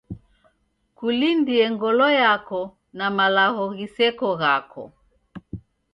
[0.97, 2.61] Kulindie ngolo yako
[2.97, 4.83] na malagho ghiseko ghako.